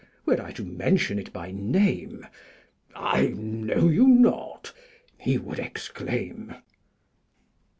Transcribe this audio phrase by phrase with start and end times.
[0.25, 2.25] Were I to mention it by name,
[2.95, 4.73] 'I know you not,'
[5.19, 6.55] he would exclaim."